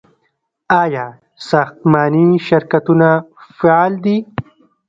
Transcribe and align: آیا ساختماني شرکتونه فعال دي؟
آیا 0.81 1.05
ساختماني 1.49 2.27
شرکتونه 2.47 3.09
فعال 3.57 3.93
دي؟ 4.03 4.17